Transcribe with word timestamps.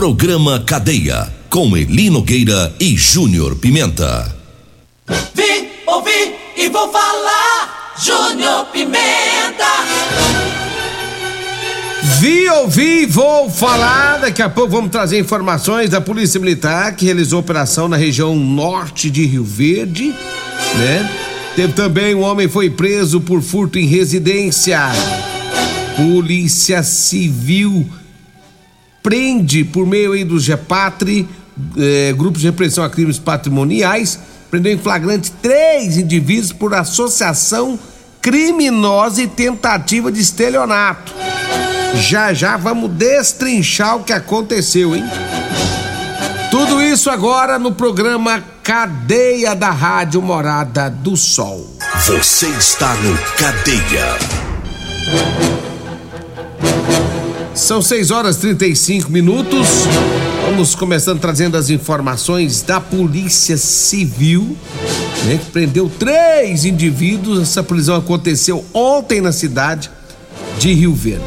Programa 0.00 0.58
Cadeia. 0.60 1.30
Com 1.50 1.76
Eli 1.76 2.08
Nogueira 2.08 2.74
e 2.80 2.96
Júnior 2.96 3.56
Pimenta. 3.56 4.34
Vi, 5.34 5.68
ouvi 5.86 6.36
e 6.56 6.70
vou 6.70 6.90
falar. 6.90 7.92
Júnior 8.02 8.64
Pimenta. 8.72 9.66
Vi, 12.18 12.48
ouvi, 12.48 13.04
vou 13.04 13.50
falar. 13.50 14.20
Daqui 14.20 14.40
a 14.40 14.48
pouco 14.48 14.70
vamos 14.70 14.90
trazer 14.90 15.18
informações 15.18 15.90
da 15.90 16.00
Polícia 16.00 16.40
Militar 16.40 16.96
que 16.96 17.04
realizou 17.04 17.38
operação 17.38 17.86
na 17.86 17.98
região 17.98 18.34
norte 18.34 19.10
de 19.10 19.26
Rio 19.26 19.44
Verde, 19.44 20.14
né? 20.78 21.10
Teve 21.54 21.74
também 21.74 22.14
um 22.14 22.22
homem 22.22 22.48
foi 22.48 22.70
preso 22.70 23.20
por 23.20 23.42
furto 23.42 23.78
em 23.78 23.84
residência. 23.84 24.80
Polícia 25.94 26.82
Civil 26.82 27.86
prende 29.02 29.64
por 29.64 29.86
meio 29.86 30.12
aí 30.12 30.24
do 30.24 30.38
GEPATRI, 30.38 31.28
eh, 31.76 32.14
grupos 32.16 32.40
de 32.40 32.48
repressão 32.48 32.84
a 32.84 32.90
crimes 32.90 33.18
patrimoniais, 33.18 34.18
prendeu 34.50 34.72
em 34.72 34.78
flagrante 34.78 35.30
três 35.42 35.96
indivíduos 35.96 36.52
por 36.52 36.74
associação 36.74 37.78
criminosa 38.20 39.22
e 39.22 39.26
tentativa 39.26 40.12
de 40.12 40.20
estelionato. 40.20 41.12
Já 41.94 42.32
já 42.32 42.56
vamos 42.56 42.90
destrinchar 42.90 43.96
o 43.96 44.04
que 44.04 44.12
aconteceu, 44.12 44.94
hein? 44.94 45.04
Tudo 46.50 46.82
isso 46.82 47.08
agora 47.10 47.58
no 47.58 47.72
programa 47.72 48.42
Cadeia 48.62 49.54
da 49.54 49.70
Rádio 49.70 50.20
Morada 50.20 50.90
do 50.90 51.16
Sol. 51.16 51.66
Você 52.06 52.48
está 52.48 52.94
no 52.94 53.16
Cadeia. 53.36 54.18
São 57.60 57.82
6 57.82 58.10
horas 58.10 58.38
35 58.38 59.12
minutos. 59.12 59.68
Vamos 60.46 60.74
começando 60.74 61.20
trazendo 61.20 61.58
as 61.58 61.68
informações 61.68 62.62
da 62.62 62.80
Polícia 62.80 63.56
Civil, 63.58 64.56
né, 65.26 65.38
que 65.38 65.50
prendeu 65.50 65.88
três 65.98 66.64
indivíduos. 66.64 67.42
Essa 67.42 67.62
prisão 67.62 67.96
aconteceu 67.96 68.64
ontem 68.72 69.20
na 69.20 69.30
cidade 69.30 69.90
de 70.58 70.72
Rio 70.72 70.94
Verde. 70.94 71.22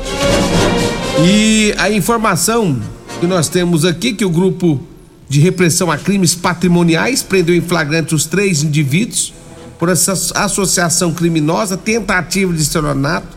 E 1.23 1.73
a 1.78 1.92
informação 1.92 2.81
que 3.20 3.28
nós 3.28 3.48
temos 3.48 3.86
aqui 3.86 4.11
que 4.11 4.26
o 4.26 4.30
grupo 4.30 4.81
de 5.30 5.39
repressão 5.39 5.92
a 5.92 6.00
crimes 6.00 6.33
patrimoniais 6.33 7.21
prendeu 7.21 7.55
em 7.55 7.61
flagrante 7.61 8.15
os 8.15 8.26
três 8.26 8.64
indivíduos 8.64 9.33
por 9.77 9.88
essa 9.88 10.14
associação 10.33 11.14
criminosa, 11.14 11.77
tentativa 11.77 12.52
de 12.52 12.61
estelionato, 12.61 13.27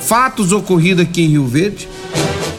fatos 0.00 0.52
ocorridos 0.52 1.04
aqui 1.04 1.22
em 1.22 1.28
Rio 1.28 1.46
Verde. 1.46 1.86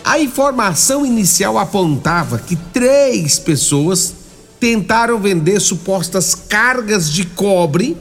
A 0.03 0.19
informação 0.19 1.05
inicial 1.05 1.57
apontava 1.57 2.39
que 2.39 2.55
três 2.55 3.37
pessoas 3.37 4.13
tentaram 4.59 5.19
vender 5.19 5.59
supostas 5.59 6.35
cargas 6.35 7.11
de 7.11 7.25
cobre 7.25 7.97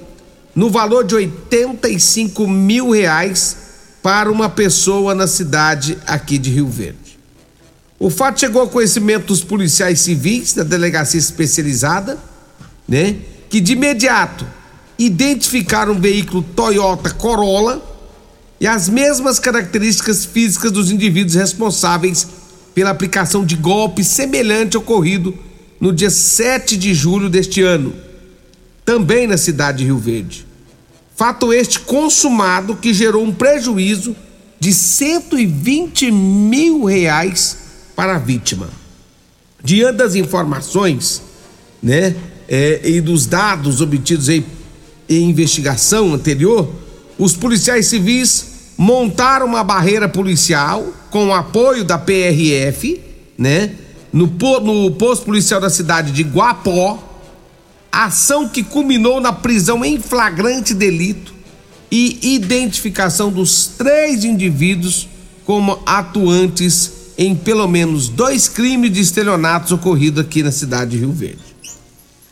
no 0.54 0.70
valor 0.70 1.04
de 1.04 1.14
85 1.14 2.46
mil 2.46 2.90
reais 2.90 3.56
para 4.02 4.30
uma 4.30 4.48
pessoa 4.48 5.14
na 5.14 5.26
cidade 5.26 5.98
aqui 6.06 6.38
de 6.38 6.50
Rio 6.50 6.68
Verde. 6.68 7.18
O 7.98 8.08
fato 8.08 8.40
chegou 8.40 8.62
ao 8.62 8.68
conhecimento 8.68 9.26
dos 9.26 9.44
policiais 9.44 10.00
civis 10.00 10.54
da 10.54 10.62
delegacia 10.62 11.18
especializada, 11.18 12.18
né? 12.88 13.16
Que 13.50 13.60
de 13.60 13.74
imediato 13.74 14.46
identificaram 14.98 15.92
um 15.92 16.00
veículo 16.00 16.42
Toyota 16.42 17.10
Corolla 17.10 17.89
e 18.60 18.66
as 18.66 18.90
mesmas 18.90 19.38
características 19.38 20.26
físicas 20.26 20.70
dos 20.70 20.90
indivíduos 20.90 21.34
responsáveis 21.34 22.28
pela 22.74 22.90
aplicação 22.90 23.44
de 23.44 23.56
golpe 23.56 24.04
semelhante 24.04 24.76
ocorrido 24.76 25.34
no 25.80 25.92
dia 25.92 26.10
7 26.10 26.76
de 26.76 26.92
julho 26.92 27.30
deste 27.30 27.62
ano, 27.62 27.94
também 28.84 29.26
na 29.26 29.38
cidade 29.38 29.78
de 29.78 29.84
Rio 29.84 29.96
Verde. 29.96 30.46
Fato 31.16 31.52
este 31.54 31.80
consumado 31.80 32.76
que 32.76 32.92
gerou 32.92 33.24
um 33.24 33.32
prejuízo 33.32 34.14
de 34.58 34.74
120 34.74 36.10
mil 36.10 36.84
reais 36.84 37.56
para 37.96 38.16
a 38.16 38.18
vítima. 38.18 38.68
Diante 39.64 39.96
das 39.96 40.14
informações, 40.14 41.22
né, 41.82 42.14
é, 42.46 42.80
e 42.84 43.00
dos 43.00 43.26
dados 43.26 43.80
obtidos 43.80 44.28
aí 44.28 44.44
em 45.08 45.30
investigação 45.30 46.12
anterior, 46.12 46.70
os 47.18 47.34
policiais 47.34 47.86
civis 47.86 48.49
montaram 48.80 49.44
uma 49.44 49.62
barreira 49.62 50.08
policial 50.08 50.90
com 51.10 51.26
o 51.26 51.34
apoio 51.34 51.84
da 51.84 51.98
PRF, 51.98 52.98
né, 53.36 53.72
no, 54.10 54.26
no 54.26 54.92
posto 54.92 55.26
policial 55.26 55.60
da 55.60 55.68
cidade 55.68 56.12
de 56.12 56.22
Guapó, 56.22 56.98
ação 57.92 58.48
que 58.48 58.62
culminou 58.62 59.20
na 59.20 59.34
prisão 59.34 59.84
em 59.84 60.00
flagrante 60.00 60.72
delito 60.72 61.34
e 61.90 62.34
identificação 62.34 63.30
dos 63.30 63.66
três 63.66 64.24
indivíduos 64.24 65.06
como 65.44 65.78
atuantes 65.84 66.90
em 67.18 67.36
pelo 67.36 67.68
menos 67.68 68.08
dois 68.08 68.48
crimes 68.48 68.90
de 68.94 69.00
estelionatos 69.00 69.72
ocorridos 69.72 70.24
aqui 70.24 70.42
na 70.42 70.52
cidade 70.52 70.92
de 70.92 70.96
Rio 70.96 71.12
Verde. 71.12 71.42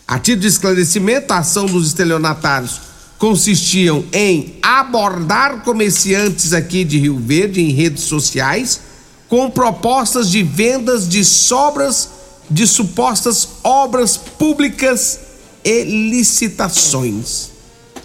A 0.07 0.19
título 0.19 0.41
de 0.41 0.49
esclarecimento, 0.49 1.31
a 1.31 1.41
ação 1.41 1.67
dos 1.67 1.89
estelionatários 1.89 2.88
consistiam 3.19 4.05
em 4.13 4.55
abordar 4.63 5.63
comerciantes 5.65 6.53
aqui 6.53 6.85
de 6.85 6.99
Rio 6.99 7.19
Verde 7.19 7.61
em 7.61 7.73
redes 7.73 8.05
sociais 8.05 8.81
com 9.29 9.51
propostas 9.51 10.31
de 10.31 10.43
vendas 10.43 11.09
de 11.09 11.25
sobras 11.25 12.11
de 12.51 12.67
supostas 12.67 13.49
obras 13.63 14.17
públicas 14.17 15.21
e 15.63 15.85
licitações. 15.85 17.51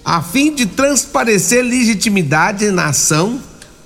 A 0.03 0.21
fim 0.21 0.53
de 0.53 0.65
transparecer 0.65 1.63
legitimidade 1.63 2.69
na 2.71 2.87
ação, 2.87 3.39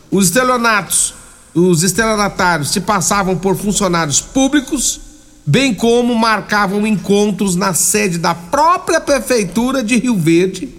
os 0.10 0.26
estelionatos, 0.26 1.14
os 1.54 1.84
estelionatários 1.84 2.72
se 2.72 2.82
passavam 2.82 3.38
por 3.38 3.56
funcionários 3.56 4.20
públicos, 4.20 5.00
bem 5.46 5.76
como 5.76 6.16
marcavam 6.16 6.88
encontros 6.88 7.56
na 7.56 7.74
sede 7.74 8.18
da 8.18 8.34
própria 8.34 9.00
prefeitura 9.00 9.84
de 9.84 9.98
Rio 9.98 10.18
Verde, 10.18 10.77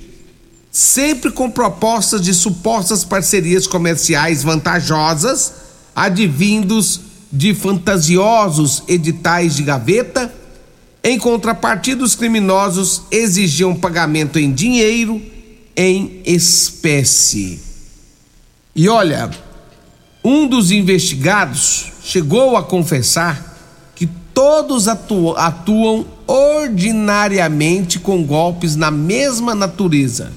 sempre 0.70 1.30
com 1.30 1.50
propostas 1.50 2.20
de 2.20 2.34
supostas 2.34 3.04
parcerias 3.04 3.66
comerciais 3.66 4.42
vantajosas, 4.42 5.52
advindos 5.94 7.00
de 7.32 7.54
fantasiosos 7.54 8.82
editais 8.88 9.56
de 9.56 9.62
gaveta 9.62 10.32
em 11.02 11.18
contrapartida, 11.18 12.04
os 12.04 12.14
criminosos 12.14 13.02
exigiam 13.10 13.74
pagamento 13.74 14.38
em 14.38 14.52
dinheiro, 14.52 15.22
em 15.76 16.20
espécie. 16.24 17.60
E 18.74 18.88
olha, 18.88 19.30
um 20.22 20.46
dos 20.46 20.70
investigados 20.70 21.86
chegou 22.02 22.56
a 22.56 22.62
confessar 22.62 23.56
que 23.94 24.06
todos 24.34 24.88
atu 24.88 25.30
atuam 25.36 26.06
ordinariamente 26.26 27.98
com 27.98 28.22
golpes 28.24 28.76
na 28.76 28.90
mesma 28.90 29.54
natureza. 29.54 30.32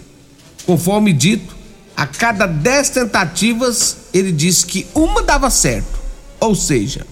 Conforme 0.65 1.13
dito, 1.13 1.55
a 1.95 2.05
cada 2.05 2.45
dez 2.45 2.89
tentativas, 2.89 3.97
ele 4.13 4.31
disse 4.31 4.65
que 4.65 4.87
uma 4.93 5.21
dava 5.21 5.49
certo. 5.49 5.99
Ou 6.39 6.55
seja, 6.55 7.05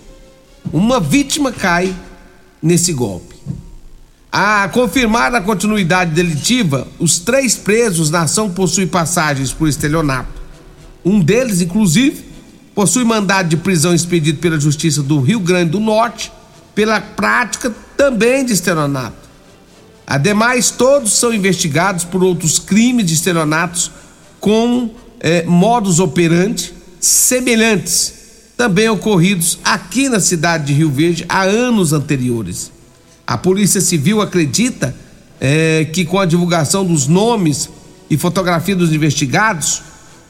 uma 0.71 0.99
vítima 0.99 1.51
cai 1.51 1.95
nesse 2.61 2.93
golpe. 2.93 3.35
A 4.31 4.69
confirmar 4.69 5.33
a 5.33 5.41
continuidade 5.41 6.11
delitiva, 6.11 6.87
os 6.99 7.19
três 7.19 7.55
presos 7.55 8.11
na 8.11 8.21
ação 8.21 8.49
possuem 8.49 8.87
passagens 8.87 9.51
por 9.51 9.67
estelionato. 9.67 10.39
Um 11.03 11.19
deles, 11.19 11.61
inclusive, 11.61 12.25
possui 12.75 13.03
mandado 13.03 13.49
de 13.49 13.57
prisão 13.57 13.93
expedido 13.93 14.39
pela 14.39 14.59
Justiça 14.59 15.01
do 15.01 15.19
Rio 15.19 15.39
Grande 15.39 15.71
do 15.71 15.79
Norte 15.79 16.31
pela 16.75 17.01
prática 17.01 17.73
também 17.97 18.45
de 18.45 18.53
estelionato. 18.53 19.28
Ademais, 20.09 20.71
todos 20.71 21.13
são 21.13 21.31
investigados 21.31 22.03
por 22.03 22.23
outros 22.23 22.57
crimes 22.57 23.05
de 23.05 23.13
estelionatos 23.13 23.91
com 24.39 24.89
eh, 25.19 25.43
modus 25.45 25.99
operandi 25.99 26.73
semelhantes, 26.99 28.15
também 28.57 28.89
ocorridos 28.89 29.59
aqui 29.63 30.09
na 30.09 30.19
cidade 30.19 30.65
de 30.65 30.73
Rio 30.73 30.89
Verde 30.89 31.25
há 31.29 31.43
anos 31.43 31.93
anteriores. 31.93 32.71
A 33.27 33.37
Polícia 33.37 33.79
Civil 33.79 34.19
acredita 34.19 34.95
eh, 35.39 35.87
que 35.93 36.03
com 36.03 36.17
a 36.17 36.25
divulgação 36.25 36.83
dos 36.83 37.05
nomes 37.05 37.69
e 38.09 38.17
fotografia 38.17 38.75
dos 38.75 38.91
investigados, 38.91 39.83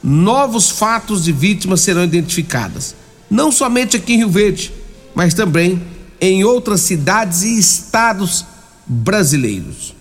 novos 0.03 0.69
fatos 0.69 1.23
de 1.23 1.31
vítimas 1.31 1.79
serão 1.79 2.03
identificadas, 2.03 2.93
não 3.31 3.49
somente 3.49 3.95
aqui 3.95 4.15
em 4.15 4.17
Rio 4.17 4.29
Verde, 4.29 4.73
mas 5.15 5.33
também 5.33 5.81
em 6.19 6.43
outras 6.43 6.81
cidades 6.81 7.43
e 7.43 7.57
estados 7.57 8.43
brasileiros. 8.89 9.93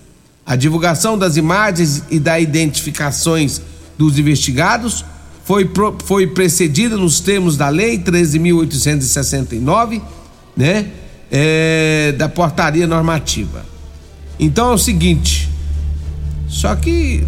A 0.47 0.57
divulgação 0.57 1.19
das 1.19 1.37
imagens 1.37 2.03
e 2.11 2.19
das 2.19 2.43
identificações 2.43 3.61
dos 3.99 4.19
investigados 4.19 5.05
foi, 5.45 5.71
foi 6.05 6.27
precedida 6.27 6.97
nos 6.97 7.21
termos 7.21 7.57
da 7.57 7.69
Lei 7.69 7.99
13.869, 7.99 10.01
né? 10.57 10.91
É, 11.31 12.15
da 12.17 12.29
portaria 12.29 12.87
normativa. 12.87 13.67
Então 14.41 14.71
é 14.71 14.75
o 14.75 14.79
seguinte, 14.79 15.51
só 16.49 16.75
que 16.75 17.27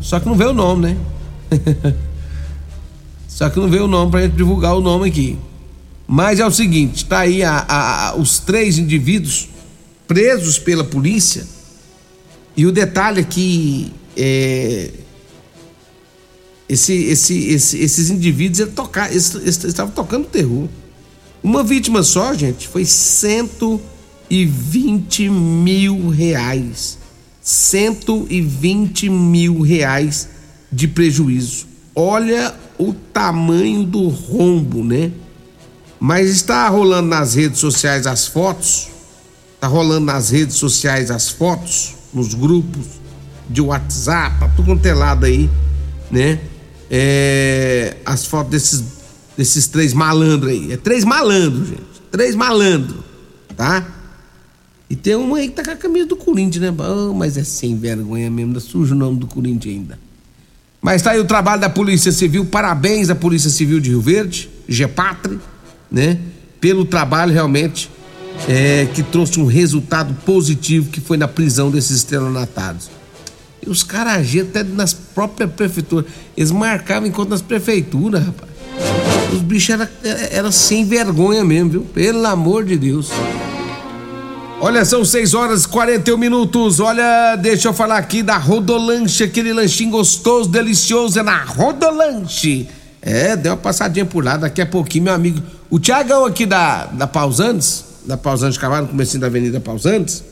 só 0.00 0.18
que 0.18 0.26
não 0.26 0.34
veio 0.34 0.50
o 0.50 0.54
nome, 0.54 0.88
né? 0.88 0.96
só 3.28 3.48
que 3.48 3.60
não 3.60 3.68
veio 3.68 3.84
o 3.84 3.88
nome 3.88 4.10
pra 4.10 4.22
gente 4.22 4.36
divulgar 4.36 4.76
o 4.76 4.80
nome 4.80 5.08
aqui. 5.08 5.38
Mas 6.06 6.40
é 6.40 6.46
o 6.46 6.50
seguinte, 6.50 7.04
tá 7.04 7.20
aí 7.20 7.42
a, 7.42 7.64
a, 7.68 8.08
a, 8.08 8.16
os 8.16 8.38
três 8.38 8.78
indivíduos 8.78 9.48
presos 10.06 10.58
pela 10.58 10.84
polícia. 10.84 11.46
E 12.56 12.66
o 12.66 12.72
detalhe 12.72 13.20
é 13.20 13.24
que 13.24 13.92
é, 14.16 14.90
esse, 16.68 16.92
esse, 16.92 17.48
esse, 17.48 17.78
esses 17.78 18.10
indivíduos 18.10 18.68
tocar, 18.74 19.10
eles, 19.10 19.34
eles 19.34 19.64
estavam 19.64 19.92
tocando 19.92 20.26
terror. 20.26 20.68
Uma 21.42 21.62
vítima 21.62 22.02
só, 22.02 22.32
gente, 22.34 22.66
foi 22.66 22.84
120 22.84 25.28
mil 25.28 26.08
reais. 26.08 26.98
120 27.40 29.08
mil 29.08 29.60
reais 29.60 30.28
de 30.72 30.88
prejuízo. 30.88 31.66
Olha 31.94 32.52
o 32.78 32.92
tamanho 32.92 33.84
do 33.84 34.08
rombo, 34.08 34.82
né? 34.82 35.12
Mas 36.00 36.30
está 36.30 36.68
rolando 36.68 37.08
nas 37.08 37.34
redes 37.34 37.60
sociais 37.60 38.06
as 38.06 38.26
fotos 38.26 38.88
Tá 39.60 39.66
rolando 39.66 40.06
nas 40.06 40.30
redes 40.30 40.56
sociais 40.56 41.10
as 41.10 41.30
fotos, 41.30 41.94
nos 42.12 42.34
grupos 42.34 42.86
de 43.48 43.60
WhatsApp, 43.60 44.50
tudo 44.56 44.66
quanto 44.66 44.86
é 44.86 44.94
lado 44.94 45.24
aí, 45.24 45.48
né? 46.10 46.40
É, 46.90 47.96
as 48.04 48.26
fotos 48.26 48.50
desses, 48.50 48.84
desses 49.36 49.66
três 49.66 49.92
malandros 49.92 50.50
aí. 50.50 50.72
É 50.72 50.76
três 50.76 51.04
malandros, 51.04 51.68
gente. 51.68 51.82
Três 52.10 52.34
malandros, 52.34 53.00
tá? 53.56 53.86
E 54.88 54.94
tem 54.94 55.16
um 55.16 55.34
aí 55.34 55.48
que 55.48 55.54
tá 55.54 55.64
com 55.64 55.70
a 55.70 55.76
camisa 55.76 56.06
do 56.06 56.16
Corinthians, 56.16 56.62
né? 56.62 56.74
Oh, 56.78 57.12
mas 57.12 57.36
é 57.36 57.44
sem 57.44 57.76
vergonha 57.76 58.30
mesmo, 58.30 58.50
ainda 58.50 58.60
sujo 58.60 58.94
o 58.94 58.98
nome 58.98 59.18
do 59.18 59.26
Corinthians 59.26 59.74
ainda. 59.74 59.98
Mas 60.80 61.02
tá 61.02 61.10
aí 61.10 61.18
o 61.18 61.24
trabalho 61.24 61.60
da 61.60 61.68
Polícia 61.68 62.12
Civil, 62.12 62.44
parabéns 62.44 63.10
à 63.10 63.14
Polícia 63.14 63.50
Civil 63.50 63.80
de 63.80 63.90
Rio 63.90 64.00
Verde, 64.00 64.48
GEPATRE, 64.68 65.40
né? 65.90 66.18
Pelo 66.60 66.84
trabalho 66.84 67.32
realmente 67.32 67.90
é, 68.48 68.86
que 68.94 69.02
trouxe 69.02 69.40
um 69.40 69.46
resultado 69.46 70.14
positivo 70.24 70.90
que 70.90 71.00
foi 71.00 71.16
na 71.16 71.28
prisão 71.28 71.70
desses 71.70 71.96
estelionatários. 71.96 72.90
E 73.64 73.70
os 73.70 73.82
caras 73.82 74.14
agiam 74.14 74.46
até 74.46 74.62
nas 74.62 74.92
próprias 74.92 75.50
prefeituras. 75.50 76.06
Eles 76.36 76.50
marcavam 76.50 77.08
enquanto 77.08 77.30
nas 77.30 77.42
prefeituras, 77.42 78.24
rapaz. 78.24 78.50
Os 79.32 79.40
bichos 79.40 79.70
eram 79.70 79.88
era 80.30 80.52
sem 80.52 80.84
vergonha 80.84 81.44
mesmo, 81.44 81.70
viu? 81.70 81.80
Pelo 81.82 82.24
amor 82.26 82.64
de 82.64 82.76
Deus. 82.76 83.10
Olha, 84.58 84.84
são 84.84 85.04
6 85.04 85.34
horas 85.34 85.64
e 85.64 85.68
41 85.68 86.16
minutos. 86.16 86.80
Olha, 86.80 87.36
deixa 87.36 87.68
eu 87.68 87.74
falar 87.74 87.98
aqui 87.98 88.22
da 88.22 88.38
Rodolanche, 88.38 89.24
aquele 89.24 89.52
lanchinho 89.52 89.90
gostoso, 89.90 90.48
delicioso, 90.48 91.18
é 91.18 91.22
na 91.22 91.44
Rodolanche. 91.44 92.68
É, 93.02 93.36
deu 93.36 93.52
uma 93.52 93.58
passadinha 93.58 94.06
por 94.06 94.24
lá, 94.24 94.36
daqui 94.36 94.62
a 94.62 94.66
pouquinho, 94.66 95.04
meu 95.04 95.14
amigo. 95.14 95.42
O 95.68 95.78
Tiagão 95.78 96.24
aqui 96.24 96.46
da, 96.46 96.86
da 96.86 97.06
Pausantes, 97.06 97.84
da 98.06 98.16
Pausantes 98.16 98.56
Cavalo, 98.56 98.82
no 98.82 98.88
começo 98.88 99.18
da 99.18 99.26
Avenida 99.26 99.60
Pausantes, 99.60 100.22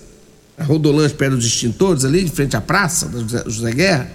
a 0.57 0.65
Rodolanche 0.65 1.15
perto 1.15 1.37
dos 1.37 1.45
extintores 1.45 2.05
ali, 2.05 2.25
de 2.25 2.31
frente 2.31 2.57
à 2.57 2.61
praça, 2.61 3.09
da 3.09 3.43
José, 3.51 3.73
Guerra, 3.73 4.09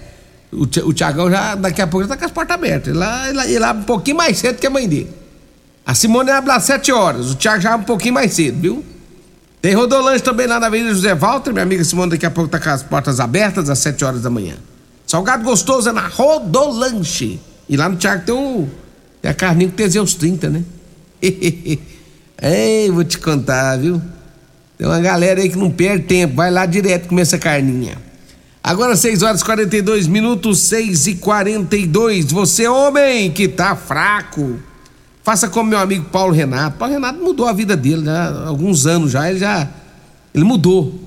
o, 0.51 0.63
o 0.63 0.93
Tiagão 0.93 1.29
já, 1.29 1.55
daqui 1.55 1.81
a 1.81 1.87
pouco, 1.87 2.07
já 2.07 2.15
tá 2.15 2.17
com 2.17 2.25
as 2.25 2.31
portas 2.31 2.55
abertas. 2.55 2.87
Ele 2.89 2.97
lá, 2.97 3.29
ele, 3.29 3.55
ele 3.55 3.63
abre 3.63 3.83
um 3.83 3.85
pouquinho 3.85 4.17
mais 4.17 4.37
cedo 4.37 4.57
que 4.57 4.65
a 4.65 4.69
mãe 4.69 4.87
dele. 4.87 5.09
A 5.85 5.93
Simone 5.93 6.31
abre 6.31 6.51
às 6.51 6.63
7 6.63 6.91
horas, 6.91 7.31
o 7.31 7.35
Tiago 7.35 7.61
já 7.61 7.73
abre 7.73 7.83
um 7.83 7.87
pouquinho 7.87 8.13
mais 8.13 8.33
cedo, 8.33 8.59
viu? 8.59 8.85
Tem 9.61 9.73
Rodolanche 9.73 10.23
também 10.23 10.47
lá 10.47 10.59
na 10.59 10.67
Avenida 10.67 10.93
José 10.93 11.13
Walter, 11.13 11.51
minha 11.51 11.63
amiga 11.63 11.83
Simone 11.83 12.11
daqui 12.11 12.25
a 12.25 12.31
pouco 12.31 12.49
tá 12.49 12.59
com 12.59 12.69
as 12.69 12.83
portas 12.83 13.19
abertas 13.19 13.69
às 13.69 13.79
7 13.79 14.05
horas 14.05 14.21
da 14.21 14.29
manhã. 14.29 14.55
Salgado 15.05 15.43
gostoso 15.43 15.89
é 15.89 15.91
na 15.91 16.07
Rodolanche. 16.07 17.39
E 17.67 17.75
lá 17.75 17.89
no 17.89 17.97
Tiago 17.97 18.23
tem, 18.25 18.33
um, 18.33 18.67
tem 19.21 19.31
a 19.31 19.33
carninha 19.33 19.69
com 19.69 19.75
Teseus 19.75 20.13
30, 20.13 20.49
né? 20.49 20.63
Ei, 22.41 22.89
vou 22.89 23.03
te 23.03 23.17
contar, 23.17 23.77
viu? 23.77 24.01
Tem 24.77 24.87
uma 24.87 24.99
galera 24.99 25.41
aí 25.41 25.49
que 25.49 25.57
não 25.57 25.69
perde 25.69 26.05
tempo, 26.05 26.35
vai 26.35 26.49
lá 26.49 26.65
direto 26.65 27.09
comer 27.09 27.23
essa 27.23 27.37
carninha. 27.37 27.97
Agora 28.63 28.95
6 28.95 29.23
horas 29.23 29.41
e 29.41 29.45
42 29.45 30.07
minutos, 30.07 30.59
6 30.59 31.07
e 31.07 31.15
42. 31.15 32.31
Você, 32.31 32.67
homem, 32.67 33.31
que 33.31 33.47
tá 33.47 33.75
fraco, 33.75 34.57
faça 35.23 35.49
como 35.49 35.69
meu 35.69 35.79
amigo 35.79 36.05
Paulo 36.05 36.33
Renato. 36.33 36.77
Paulo 36.77 36.93
Renato 36.93 37.21
mudou 37.21 37.45
a 37.45 37.53
vida 37.53 37.75
dele, 37.75 38.03
né? 38.03 38.11
Há 38.11 38.47
alguns 38.47 38.85
anos 38.85 39.11
já, 39.11 39.29
ele 39.29 39.39
já. 39.39 39.67
Ele 40.33 40.43
mudou. 40.43 40.97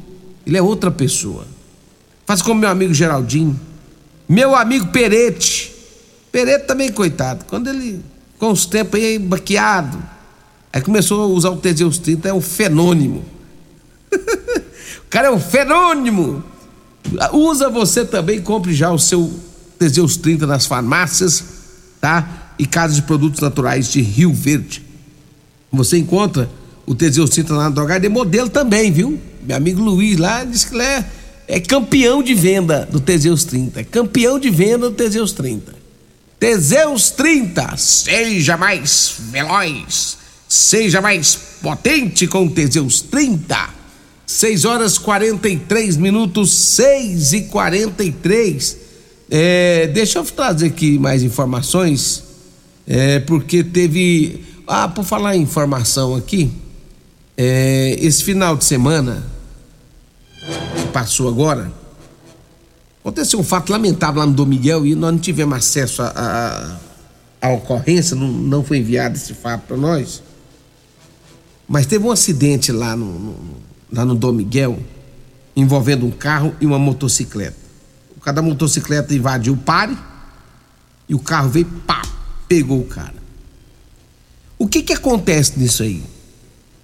Ele 0.47 0.57
é 0.57 0.63
outra 0.63 0.91
pessoa. 0.91 1.47
Faça 2.27 2.45
como 2.45 2.61
meu 2.61 2.69
amigo 2.69 2.93
Geraldinho. 2.93 3.59
Meu 4.29 4.55
amigo 4.55 4.89
Perete. 4.89 5.73
Perete 6.31 6.67
também, 6.67 6.91
coitado. 6.91 7.45
Quando 7.47 7.69
ele, 7.69 8.03
com 8.39 8.51
os 8.51 8.67
tempos 8.67 8.99
aí, 8.99 9.19
baqueado, 9.19 10.03
Aí 10.73 10.81
começou 10.81 11.23
a 11.23 11.27
usar 11.27 11.51
o 11.51 11.57
Teseus 11.57 11.99
30, 11.99 12.29
é 12.31 12.33
um 12.33 12.41
fenônimo. 12.41 13.23
o 14.11 15.11
cara 15.11 15.29
é 15.29 15.31
um 15.31 15.39
fenônimo. 15.39 16.43
Usa 17.33 17.69
você 17.69 18.05
também, 18.07 18.41
compre 18.41 18.73
já 18.73 18.91
o 18.91 18.99
seu 18.99 19.31
Teseus 19.79 20.17
30 20.17 20.47
nas 20.47 20.65
farmácias, 20.65 21.45
tá? 22.01 22.55
E 22.59 22.65
casas 22.65 22.97
de 22.97 23.03
produtos 23.03 23.41
naturais 23.41 23.91
de 23.91 24.01
Rio 24.01 24.33
Verde. 24.33 24.83
Você 25.71 25.99
encontra 25.99 26.49
o 26.87 26.95
Teseus 26.95 27.31
30 27.31 27.53
lá 27.53 27.65
na 27.65 27.71
drogaria, 27.71 28.01
de 28.01 28.09
modelo 28.09 28.49
também, 28.49 28.91
viu? 28.91 29.21
Meu 29.43 29.57
amigo 29.57 29.83
Luiz 29.83 30.17
lá 30.17 30.45
disse 30.45 30.69
que 30.69 30.75
ele 30.75 30.83
é, 30.85 31.05
é 31.49 31.61
campeão 31.61 32.23
de 32.23 32.33
venda 32.33 32.89
do 32.91 33.01
Teseus 33.01 33.45
30. 33.45 33.81
É 33.81 33.85
campeão 33.85 34.39
de 34.39 34.49
venda 34.49 34.89
do 34.89 34.97
Teseus 34.97 35.33
30. 35.33 35.75
Teseus 36.39 37.11
30, 37.11 37.77
seja 37.77 38.57
mais 38.57 39.17
veloz 39.31 40.22
Seja 40.53 41.01
mais 41.01 41.35
potente 41.63 42.27
com 42.27 42.47
Teseus 42.47 43.01
30. 43.01 43.71
6 44.27 44.67
horas 44.67 44.99
43 44.99 45.97
minutos, 45.97 46.51
6 46.51 47.33
e 47.33 47.41
43. 47.45 48.77
É, 49.31 49.87
deixa 49.87 50.19
eu 50.19 50.25
trazer 50.27 50.67
aqui 50.67 50.99
mais 50.99 51.23
informações, 51.23 52.23
é, 52.87 53.19
porque 53.21 53.65
teve. 53.65 54.45
Ah, 54.67 54.89
por 54.89 55.07
falar 55.07 55.37
em 55.37 55.41
informação 55.41 56.15
aqui, 56.15 56.53
é, 57.35 57.97
esse 57.99 58.23
final 58.23 58.55
de 58.55 58.67
semana 58.67 59.25
que 60.77 60.87
passou 60.93 61.29
agora, 61.31 61.73
aconteceu 63.01 63.41
um 63.41 63.45
fato 63.45 63.73
lamentável 63.73 64.21
lá 64.21 64.27
no 64.27 64.35
Dom 64.35 64.45
Miguel 64.45 64.87
e 64.87 64.95
nós 64.95 65.13
não 65.13 65.19
tivemos 65.19 65.57
acesso 65.57 66.03
à 66.03 67.49
ocorrência, 67.55 68.15
não, 68.15 68.29
não 68.29 68.63
foi 68.63 68.77
enviado 68.77 69.17
esse 69.17 69.33
fato 69.33 69.63
para 69.63 69.79
nós. 69.79 70.23
Mas 71.69 71.87
teve 71.87 72.05
um 72.05 72.11
acidente 72.11 72.73
lá 72.73 72.97
no, 72.97 73.19
no, 73.19 73.37
lá 73.93 74.05
no 74.05 74.15
Dom 74.15 74.33
Miguel 74.33 74.79
envolvendo 75.55 76.07
um 76.07 76.11
carro 76.11 76.55
e 76.61 76.67
uma 76.67 76.79
motocicleta. 76.79 77.57
O 78.17 78.21
cara 78.21 78.37
da 78.37 78.43
motocicleta 78.43 79.15
invadiu 79.15 79.55
o 79.55 79.57
pare 79.57 79.97
e 81.09 81.15
o 81.15 81.19
carro 81.19 81.51
veio, 81.51 81.67
pá, 81.87 82.03
pegou 82.49 82.81
o 82.81 82.87
cara. 82.87 83.15
O 84.59 84.67
que 84.67 84.83
que 84.83 84.93
acontece 84.93 85.59
nisso 85.59 85.83
aí? 85.83 86.03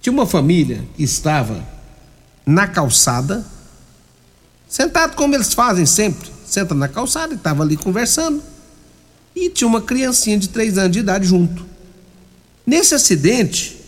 Tinha 0.01 0.13
uma 0.13 0.25
família 0.25 0.83
que 0.95 1.03
estava 1.03 1.65
na 2.45 2.67
calçada, 2.67 3.45
sentado 4.67 5.15
como 5.15 5.35
eles 5.35 5.53
fazem 5.53 5.85
sempre, 5.85 6.29
senta 6.45 6.75
na 6.75 6.87
calçada 6.87 7.33
e 7.33 7.37
estava 7.37 7.63
ali 7.63 7.77
conversando. 7.77 8.41
E 9.35 9.49
tinha 9.49 9.67
uma 9.67 9.81
criancinha 9.81 10.37
de 10.37 10.49
três 10.49 10.77
anos 10.77 10.91
de 10.91 10.99
idade 10.99 11.25
junto. 11.25 11.65
Nesse 12.65 12.93
acidente, 12.93 13.78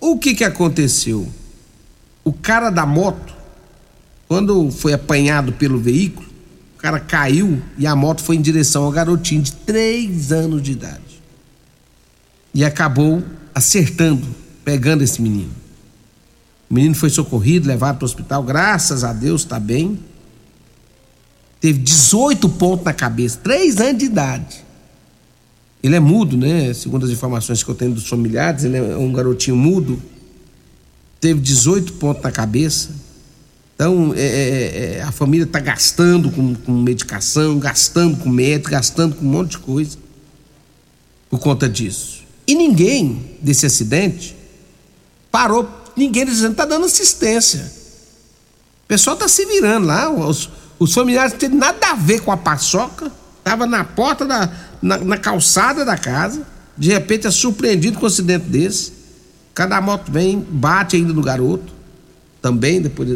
o 0.00 0.18
que 0.18 0.34
que 0.34 0.44
aconteceu? 0.44 1.28
O 2.24 2.32
cara 2.32 2.70
da 2.70 2.86
moto, 2.86 3.34
quando 4.26 4.70
foi 4.70 4.92
apanhado 4.92 5.52
pelo 5.52 5.78
veículo, 5.78 6.28
o 6.76 6.78
cara 6.78 7.00
caiu 7.00 7.60
e 7.76 7.86
a 7.86 7.96
moto 7.96 8.22
foi 8.22 8.36
em 8.36 8.40
direção 8.40 8.84
ao 8.84 8.92
garotinho 8.92 9.42
de 9.42 9.52
três 9.52 10.30
anos 10.30 10.62
de 10.62 10.72
idade. 10.72 11.22
E 12.54 12.64
acabou 12.64 13.22
acertando, 13.54 14.26
pegando 14.64 15.02
esse 15.02 15.20
menino. 15.20 15.52
O 16.70 16.74
menino 16.74 16.94
foi 16.94 17.10
socorrido, 17.10 17.66
levado 17.66 17.96
para 17.96 18.04
o 18.04 18.06
hospital, 18.06 18.42
graças 18.42 19.02
a 19.02 19.12
Deus 19.12 19.42
está 19.42 19.58
bem. 19.58 19.98
Teve 21.60 21.78
18 21.78 22.48
pontos 22.50 22.84
na 22.84 22.92
cabeça, 22.92 23.40
três 23.42 23.80
anos 23.80 23.98
de 23.98 24.04
idade. 24.04 24.67
Ele 25.82 25.94
é 25.94 26.00
mudo, 26.00 26.36
né? 26.36 26.72
Segundo 26.74 27.04
as 27.04 27.10
informações 27.10 27.62
que 27.62 27.70
eu 27.70 27.74
tenho 27.74 27.92
dos 27.92 28.08
familiares, 28.08 28.64
ele 28.64 28.76
é 28.76 28.96
um 28.96 29.12
garotinho 29.12 29.56
mudo. 29.56 30.02
Teve 31.20 31.40
18 31.40 31.94
pontos 31.94 32.22
na 32.22 32.32
cabeça. 32.32 32.90
Então, 33.74 34.12
é, 34.16 34.20
é, 34.20 34.94
é 34.96 35.02
a 35.02 35.12
família 35.12 35.44
está 35.44 35.60
gastando 35.60 36.30
com, 36.30 36.54
com 36.54 36.72
medicação, 36.72 37.58
gastando 37.58 38.16
com 38.16 38.28
médico, 38.28 38.70
gastando 38.70 39.14
com 39.14 39.24
um 39.24 39.28
monte 39.28 39.52
de 39.52 39.58
coisa 39.58 39.96
por 41.30 41.38
conta 41.38 41.68
disso. 41.68 42.24
E 42.46 42.54
ninguém 42.54 43.36
desse 43.40 43.66
acidente 43.66 44.34
parou, 45.30 45.68
ninguém 45.96 46.24
dizendo 46.24 46.52
está 46.52 46.64
dando 46.64 46.86
assistência. 46.86 47.70
O 48.84 48.88
pessoal 48.88 49.14
está 49.14 49.28
se 49.28 49.44
virando 49.44 49.86
lá, 49.86 50.10
os, 50.10 50.50
os 50.78 50.94
familiares 50.94 51.32
não 51.32 51.38
têm 51.38 51.50
nada 51.50 51.90
a 51.90 51.94
ver 51.94 52.20
com 52.20 52.32
a 52.32 52.36
paçoca, 52.36 53.12
estava 53.48 53.66
na 53.66 53.82
porta 53.82 54.26
da, 54.26 54.50
na, 54.82 54.98
na, 54.98 55.16
calçada 55.16 55.84
da 55.84 55.96
casa, 55.96 56.46
de 56.76 56.90
repente 56.90 57.26
é 57.26 57.30
surpreendido 57.30 57.98
com 57.98 58.04
um 58.04 58.06
acidente 58.06 58.44
desse. 58.46 58.92
Cada 59.54 59.80
moto 59.80 60.12
vem, 60.12 60.38
bate 60.38 60.96
ainda 60.96 61.12
no 61.12 61.22
garoto, 61.22 61.72
também 62.42 62.80
depois 62.80 63.08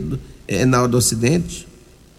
é, 0.48 0.64
na 0.64 0.80
hora 0.80 0.88
do 0.88 0.96
acidente. 0.96 1.68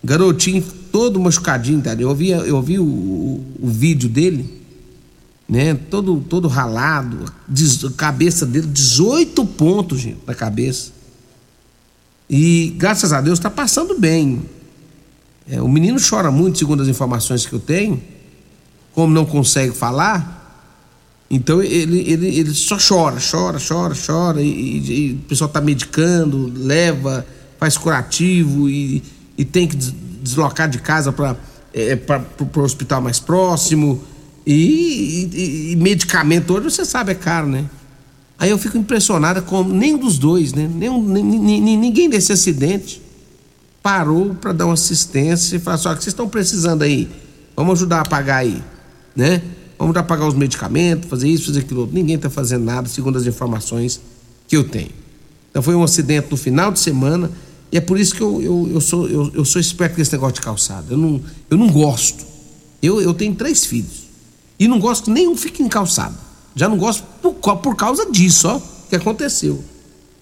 Garotinho 0.04 0.64
todo 0.92 1.20
machucadinho, 1.20 1.82
tá? 1.82 1.94
Eu 1.94 2.10
ouvi, 2.10 2.30
eu 2.30 2.56
ouvi 2.56 2.78
o, 2.78 2.84
o, 2.84 3.46
o 3.62 3.68
vídeo 3.68 4.08
dele, 4.08 4.62
né? 5.50 5.74
Todo, 5.74 6.22
todo 6.22 6.48
ralado, 6.48 7.26
des, 7.48 7.84
cabeça 7.98 8.46
dele, 8.46 8.68
18 8.68 9.44
pontos, 9.46 10.00
gente, 10.00 10.20
na 10.28 10.36
cabeça. 10.36 10.92
E 12.30 12.76
graças 12.78 13.12
a 13.12 13.22
Deus 13.22 13.40
está 13.40 13.50
passando 13.50 14.00
bem. 14.00 14.44
É, 15.50 15.62
o 15.62 15.68
menino 15.68 16.00
chora 16.00 16.32
muito, 16.32 16.58
segundo 16.58 16.82
as 16.82 16.88
informações 16.88 17.46
que 17.46 17.54
eu 17.54 17.60
tenho, 17.60 18.02
como 18.94 19.14
não 19.14 19.26
consegue 19.26 19.74
falar, 19.74 20.42
então 21.30 21.62
ele, 21.62 22.00
ele, 22.02 22.28
ele 22.28 22.54
só 22.54 22.78
chora, 22.78 23.18
chora, 23.20 23.58
chora, 23.60 23.96
chora, 23.96 24.42
e, 24.42 24.48
e, 24.48 25.10
e 25.10 25.14
o 25.14 25.28
pessoal 25.28 25.48
está 25.48 25.60
medicando, 25.60 26.52
leva, 26.56 27.26
faz 27.60 27.78
curativo 27.78 28.70
e, 28.70 29.04
e 29.38 29.44
tem 29.44 29.68
que 29.68 29.76
deslocar 29.76 30.70
de 30.70 30.78
casa 30.78 31.12
para 31.12 31.36
é, 31.74 31.98
o 32.40 32.60
hospital 32.60 33.02
mais 33.02 33.20
próximo. 33.20 34.04
E, 34.46 35.72
e, 35.72 35.76
medicamento 35.76 36.54
hoje 36.54 36.70
você 36.70 36.86
sabe 36.86 37.14
é 37.14 37.16
caro, 37.16 37.48
né? 37.48 37.66
Aí 38.38 38.50
eu 38.50 38.58
fico 38.58 38.78
impressionada 38.78 39.42
com 39.42 39.64
nenhum 39.64 39.98
dos 39.98 40.18
dois, 40.18 40.54
né? 40.54 40.70
Nenhum, 40.74 41.02
ninguém 41.02 42.10
desse 42.10 42.32
acidente 42.32 43.02
parou 43.84 44.34
para 44.34 44.54
dar 44.54 44.66
uma 44.66 44.74
assistência 44.74 45.58
e 45.58 45.60
falar 45.60 45.78
só 45.78 45.90
assim, 45.90 45.98
que 45.98 46.04
vocês 46.06 46.14
estão 46.14 46.30
precisando 46.30 46.82
aí, 46.84 47.10
vamos 47.56 47.74
ajudar 47.74 48.00
a 48.00 48.06
pagar 48.06 48.38
aí, 48.38 48.64
né? 49.14 49.44
Vamos 49.78 49.90
ajudar 49.90 50.00
a 50.00 50.04
pagar 50.04 50.26
os 50.26 50.34
medicamentos, 50.34 51.10
fazer 51.10 51.28
isso, 51.28 51.48
fazer 51.48 51.60
aquilo 51.60 51.82
outro. 51.82 51.94
Ninguém 51.94 52.16
está 52.16 52.30
fazendo 52.30 52.64
nada, 52.64 52.88
segundo 52.88 53.18
as 53.18 53.28
informações 53.28 54.00
que 54.48 54.56
eu 54.56 54.64
tenho. 54.64 54.92
Então 55.52 55.62
foi 55.62 55.76
um 55.76 55.84
acidente 55.84 56.28
no 56.32 56.38
final 56.38 56.72
de 56.72 56.80
semana 56.80 57.30
e 57.72 57.78
é 57.78 57.82
por 57.82 58.00
isso 58.00 58.16
que 58.16 58.22
eu, 58.22 58.42
eu, 58.42 58.70
eu 58.76 58.82
sou, 58.82 59.10
eu, 59.10 59.32
eu, 59.34 59.44
sou 59.44 59.60
esperto 59.60 59.96
com 59.96 60.02
esse 60.02 60.12
negócio 60.14 60.36
de 60.36 60.42
calçada. 60.42 60.86
Eu 60.92 60.98
não, 60.98 61.22
eu 61.50 61.58
não 61.58 61.70
gosto. 61.70 62.24
Eu, 62.82 63.02
eu 63.02 63.14
tenho 63.14 63.36
três 63.36 63.66
filhos 63.66 64.04
e 64.58 64.68
não 64.68 64.80
gosto 64.80 65.06
que 65.06 65.12
nenhum 65.12 65.36
fique 65.36 65.62
em 65.62 65.68
calçada. 65.68 66.16
Já 66.56 66.70
não 66.70 66.78
gosto 66.78 67.04
por, 67.22 67.34
por 67.34 67.76
causa 67.76 68.10
disso, 68.10 68.48
ó, 68.48 68.62
que 68.90 68.96
aconteceu. 68.96 69.64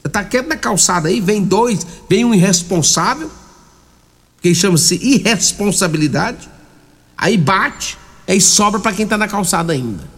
Você 0.01 0.09
tá 0.09 0.23
quieto 0.23 0.47
na 0.47 0.55
calçada 0.55 1.09
aí, 1.09 1.21
vem 1.21 1.43
dois, 1.43 1.85
vem 2.09 2.25
um 2.25 2.33
irresponsável, 2.33 3.29
que 4.41 4.53
chama-se 4.55 4.95
irresponsabilidade. 4.95 6.49
Aí 7.17 7.37
bate, 7.37 7.97
aí 8.27 8.41
sobra 8.41 8.79
para 8.79 8.93
quem 8.93 9.03
está 9.03 9.17
na 9.17 9.27
calçada 9.27 9.71
ainda. 9.71 10.09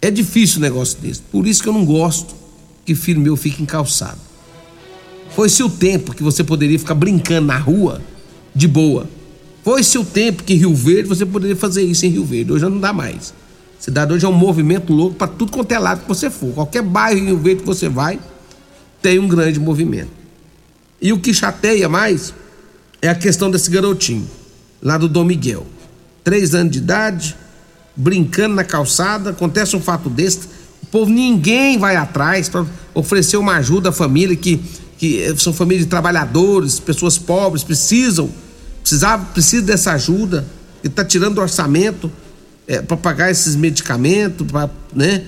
É 0.00 0.10
difícil 0.10 0.58
o 0.58 0.60
negócio 0.60 0.98
desse. 1.00 1.20
Por 1.20 1.46
isso 1.46 1.62
que 1.62 1.68
eu 1.68 1.72
não 1.72 1.84
gosto 1.84 2.34
que 2.84 2.94
filho 2.94 3.20
meu 3.20 3.36
fique 3.36 3.62
em 3.62 3.66
calçada. 3.66 4.18
Foi-se 5.34 5.62
o 5.62 5.68
tempo 5.68 6.14
que 6.14 6.22
você 6.22 6.42
poderia 6.42 6.78
ficar 6.78 6.94
brincando 6.94 7.48
na 7.48 7.56
rua 7.56 8.00
de 8.54 8.66
boa. 8.66 9.08
Foi-se 9.62 9.98
o 9.98 10.04
tempo 10.04 10.42
que 10.42 10.54
em 10.54 10.56
Rio 10.56 10.74
Verde 10.74 11.08
você 11.08 11.26
poderia 11.26 11.56
fazer 11.56 11.82
isso 11.82 12.06
em 12.06 12.08
Rio 12.08 12.24
Verde. 12.24 12.52
Hoje 12.52 12.64
não 12.64 12.80
dá 12.80 12.92
mais. 12.92 13.34
Cidade 13.78 14.12
hoje 14.12 14.24
é 14.24 14.28
um 14.28 14.32
movimento 14.32 14.92
louco 14.92 15.16
para 15.16 15.28
tudo 15.28 15.52
quanto 15.52 15.72
é 15.72 15.78
lado 15.78 16.02
que 16.02 16.08
você 16.08 16.30
for. 16.30 16.52
Qualquer 16.54 16.82
bairro 16.82 17.18
em 17.18 17.26
Rio 17.26 17.38
Verde 17.38 17.60
que 17.60 17.66
você 17.66 17.88
vai, 17.88 18.18
tem 19.02 19.18
um 19.18 19.28
grande 19.28 19.60
movimento. 19.60 20.10
E 21.00 21.12
o 21.12 21.18
que 21.18 21.32
chateia 21.32 21.88
mais 21.88 22.34
é 23.02 23.08
a 23.08 23.14
questão 23.14 23.50
desse 23.50 23.70
garotinho, 23.70 24.28
lá 24.82 24.98
do 24.98 25.08
Dom 25.08 25.24
Miguel. 25.24 25.66
Três 26.22 26.54
anos 26.54 26.72
de 26.72 26.78
idade, 26.78 27.36
brincando 27.96 28.54
na 28.54 28.64
calçada, 28.64 29.30
acontece 29.30 29.74
um 29.76 29.80
fato 29.80 30.10
desse, 30.10 30.40
o 30.82 30.86
povo 30.86 31.10
ninguém 31.10 31.78
vai 31.78 31.96
atrás 31.96 32.48
para 32.48 32.66
oferecer 32.94 33.36
uma 33.36 33.56
ajuda 33.56 33.90
à 33.90 33.92
família 33.92 34.36
que, 34.36 34.60
que 34.98 35.34
são 35.38 35.52
famílias 35.52 35.84
de 35.84 35.90
trabalhadores, 35.90 36.80
pessoas 36.80 37.16
pobres, 37.16 37.62
precisam, 37.62 38.30
precisava, 38.80 39.24
precisa 39.26 39.62
dessa 39.62 39.92
ajuda, 39.92 40.46
e 40.82 40.86
está 40.86 41.04
tirando 41.04 41.36
do 41.36 41.40
orçamento 41.40 42.10
é, 42.66 42.80
para 42.80 42.96
pagar 42.96 43.30
esses 43.30 43.54
medicamentos, 43.54 44.46
pra, 44.46 44.68
né? 44.94 45.24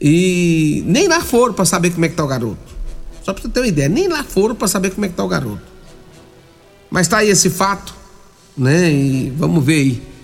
E 0.00 0.82
nem 0.86 1.08
lá 1.08 1.20
foram 1.20 1.54
para 1.54 1.64
saber 1.64 1.90
como 1.90 2.04
é 2.04 2.08
que 2.08 2.14
tá 2.14 2.24
o 2.24 2.28
garoto. 2.28 2.58
Só 3.22 3.32
para 3.32 3.42
você 3.42 3.48
ter 3.48 3.60
uma 3.60 3.66
ideia, 3.66 3.88
nem 3.88 4.06
lá 4.06 4.22
foram 4.22 4.54
para 4.54 4.68
saber 4.68 4.90
como 4.90 5.06
é 5.06 5.08
que 5.08 5.14
tá 5.14 5.24
o 5.24 5.28
garoto. 5.28 5.73
Mas 6.90 7.08
tá 7.08 7.18
aí 7.18 7.28
esse 7.28 7.50
fato, 7.50 7.94
né? 8.56 8.90
E 8.90 9.32
vamos 9.36 9.64
ver 9.64 9.74
aí. 9.74 10.14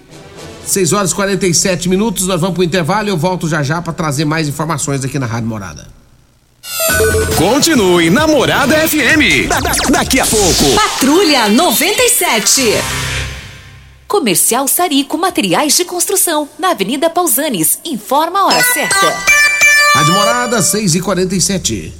6 0.64 0.92
horas 0.92 1.10
e 1.10 1.14
47 1.14 1.88
minutos, 1.88 2.26
nós 2.26 2.40
vamos 2.40 2.54
pro 2.54 2.62
intervalo 2.62 3.08
e 3.08 3.10
eu 3.10 3.16
volto 3.16 3.48
já 3.48 3.62
já 3.62 3.82
para 3.82 3.92
trazer 3.92 4.24
mais 4.24 4.46
informações 4.46 5.04
aqui 5.04 5.18
na 5.18 5.26
Rádio 5.26 5.48
Morada. 5.48 5.88
Continue 7.36 8.10
Namorada 8.10 8.76
FM. 8.88 9.48
Da, 9.48 9.60
da, 9.60 9.72
daqui 9.90 10.20
a 10.20 10.26
pouco. 10.26 10.74
Patrulha 10.74 11.48
97. 11.48 12.62
Comercial 14.06 14.68
Sarico 14.68 15.16
Materiais 15.16 15.76
de 15.76 15.84
Construção, 15.84 16.48
na 16.58 16.70
Avenida 16.70 17.08
Pausanes. 17.08 17.78
Informa 17.84 18.40
a 18.40 18.46
hora 18.46 18.62
certa. 18.62 19.16
Rádio 19.94 20.12
Morada, 20.12 20.60
6 20.60 20.96
e 20.96 21.00
47 21.00 21.99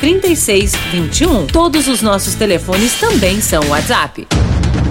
3621. 0.00 1.46
Todos 1.46 1.86
os 1.86 2.02
nossos 2.02 2.34
telefones 2.34 2.98
também 2.98 3.40
são 3.40 3.62
WhatsApp. 3.68 4.26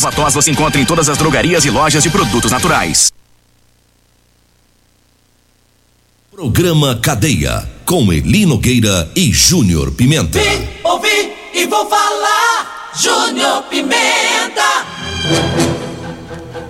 Erva 0.00 0.12
tos 0.12 0.32
você 0.32 0.50
encontra 0.50 0.80
em 0.80 0.84
todas 0.86 1.10
as 1.10 1.18
drogarias 1.18 1.66
e 1.66 1.70
lojas 1.70 2.02
de 2.02 2.08
produtos 2.08 2.50
naturais. 2.50 3.12
Programa 6.30 6.98
Cadeia, 7.02 7.68
com 7.84 8.10
Eli 8.10 8.46
Nogueira 8.46 9.10
e 9.14 9.30
Júnior 9.30 9.90
Pimenta. 9.90 10.40
Vi, 10.40 10.68
ouvi 10.82 11.34
e 11.52 11.66
vou 11.66 11.86
falar 11.86 12.90
Júnior 12.98 13.64
Pimenta 13.64 14.62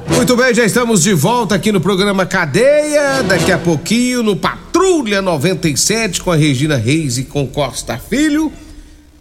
Muito 0.08 0.36
bem, 0.36 0.52
já 0.52 0.64
estamos 0.64 1.04
de 1.04 1.14
volta 1.14 1.54
aqui 1.54 1.70
no 1.70 1.80
programa 1.80 2.26
Cadeia. 2.26 3.22
Daqui 3.22 3.52
a 3.52 3.58
pouquinho 3.58 4.24
no 4.24 4.34
Patrulha 4.34 5.22
97 5.22 6.20
com 6.20 6.32
a 6.32 6.36
Regina 6.36 6.76
Reis 6.76 7.16
e 7.16 7.22
com 7.22 7.46
Costa 7.46 7.96
Filho. 7.96 8.52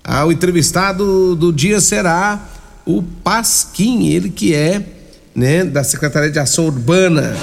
Ah, 0.03 0.25
o 0.25 0.31
entrevistado 0.31 1.35
do 1.35 1.53
dia 1.53 1.79
será 1.79 2.57
o 2.89 3.03
Pasquim, 3.23 4.07
ele 4.07 4.31
que 4.31 4.55
é 4.55 4.83
né, 5.35 5.63
da 5.63 5.83
Secretaria 5.83 6.31
de 6.31 6.39
Ação 6.39 6.65
Urbana. 6.65 7.35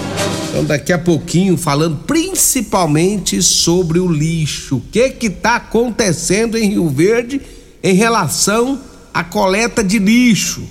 Então 0.49 0.65
daqui 0.65 0.93
a 0.93 0.99
pouquinho 0.99 1.57
falando 1.57 1.99
principalmente 2.05 3.41
sobre 3.41 4.01
o 4.01 4.11
lixo. 4.11 4.79
O 4.79 4.81
que 4.81 5.09
que 5.11 5.31
tá 5.31 5.57
acontecendo 5.57 6.59
em 6.59 6.71
Rio 6.71 6.89
Verde 6.89 7.41
em 7.81 7.95
relação 7.95 8.81
à 9.15 9.23
coleta 9.23 9.85
de 9.85 10.01
lixo? 10.01 10.65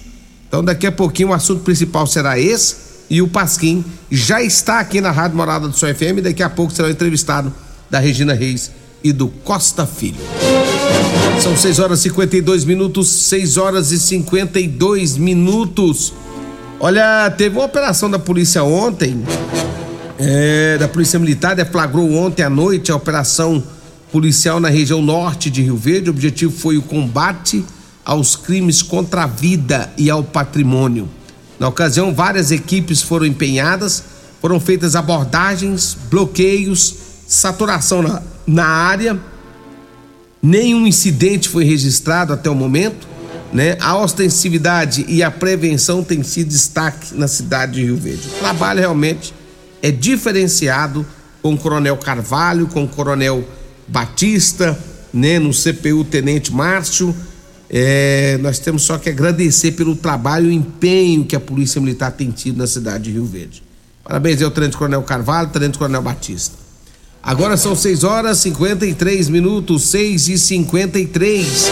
Então 0.49 0.61
daqui 0.61 0.85
a 0.85 0.91
pouquinho 0.91 1.29
o 1.29 1.33
assunto 1.33 1.63
principal 1.63 2.05
será 2.05 2.37
esse 2.37 2.75
e 3.09 3.21
o 3.21 3.29
Pasquim 3.29 3.85
já 4.11 4.41
está 4.41 4.79
aqui 4.79 4.99
na 4.99 5.11
Rádio 5.11 5.37
Morada 5.37 5.69
do 5.69 5.77
Sol 5.77 5.93
FM, 5.93 6.21
daqui 6.21 6.43
a 6.43 6.49
pouco 6.49 6.73
será 6.73 6.89
o 6.89 6.91
entrevistado 6.91 7.53
da 7.89 7.99
Regina 7.99 8.33
Reis 8.33 8.71
e 9.01 9.13
do 9.13 9.29
Costa 9.29 9.85
Filho. 9.85 10.19
São 11.41 11.55
6 11.55 11.79
horas 11.79 11.99
e 11.99 12.03
52 12.03 12.65
minutos, 12.65 13.07
6 13.07 13.57
horas 13.57 13.91
e 13.91 13.99
52 13.99 15.17
minutos. 15.17 16.13
Olha, 16.79 17.29
teve 17.29 17.55
uma 17.55 17.65
operação 17.65 18.09
da 18.09 18.17
polícia 18.17 18.63
ontem, 18.63 19.23
é, 20.17 20.77
da 20.77 20.87
Polícia 20.87 21.19
Militar, 21.19 21.55
deflagrou 21.55 22.13
ontem 22.13 22.41
à 22.41 22.49
noite 22.49 22.91
a 22.91 22.95
operação 22.95 23.63
policial 24.11 24.59
na 24.59 24.69
região 24.69 25.01
norte 25.01 25.49
de 25.49 25.61
Rio 25.61 25.77
Verde. 25.77 26.09
O 26.09 26.13
objetivo 26.13 26.51
foi 26.51 26.77
o 26.77 26.81
combate 26.81 27.63
aos 28.03 28.35
crimes 28.35 28.81
contra 28.81 29.23
a 29.23 29.27
vida 29.27 29.91
e 29.97 30.09
ao 30.09 30.23
patrimônio. 30.23 31.07
Na 31.59 31.67
ocasião, 31.67 32.13
várias 32.13 32.51
equipes 32.51 33.01
foram 33.01 33.25
empenhadas, 33.25 34.03
foram 34.41 34.59
feitas 34.59 34.95
abordagens, 34.95 35.97
bloqueios, 36.09 36.95
saturação 37.27 38.01
na, 38.01 38.21
na 38.47 38.65
área 38.65 39.19
Nenhum 40.45 40.85
incidente 40.85 41.49
foi 41.49 41.65
registrado 41.65 42.31
até 42.31 42.47
o 42.51 42.53
momento, 42.53 43.07
né? 43.51 43.77
A 43.79 43.97
ostensividade 43.97 45.03
e 45.09 45.23
a 45.23 45.31
prevenção 45.31 46.03
têm 46.03 46.21
sido 46.21 46.49
destaque 46.49 47.15
na 47.15 47.27
cidade 47.27 47.71
de 47.71 47.85
Rio 47.85 47.97
Verde. 47.97 48.27
O 48.27 48.39
trabalho 48.39 48.79
realmente 48.79 49.33
é 49.81 49.89
diferenciado 49.89 51.03
com 51.41 51.55
o 51.55 51.57
Coronel 51.57 51.97
Carvalho, 51.97 52.67
com 52.67 52.83
o 52.83 52.87
Coronel 52.87 53.43
Batista, 53.87 54.77
né? 55.11 55.39
No 55.39 55.49
CPU 55.49 56.03
Tenente 56.03 56.53
Márcio. 56.53 57.15
É, 57.67 58.37
nós 58.39 58.59
temos 58.59 58.83
só 58.83 58.99
que 58.99 59.09
agradecer 59.09 59.71
pelo 59.71 59.95
trabalho 59.95 60.51
e 60.51 60.53
empenho 60.53 61.25
que 61.25 61.35
a 61.35 61.39
Polícia 61.39 61.81
Militar 61.81 62.11
tem 62.11 62.29
tido 62.29 62.59
na 62.59 62.67
cidade 62.67 63.05
de 63.05 63.13
Rio 63.13 63.25
Verde. 63.25 63.63
Parabéns 64.03 64.43
ao 64.43 64.51
Tenente 64.51 64.77
Coronel 64.77 65.01
Carvalho, 65.01 65.49
Tenente 65.49 65.79
Coronel 65.79 66.03
Batista. 66.03 66.64
Agora 67.25 67.57
são 67.57 67.75
6 67.75 68.03
horas 68.03 68.37
53 68.37 69.29
minutos, 69.29 69.85
6 69.85 70.29
e 70.29 70.37
53. 70.37 71.71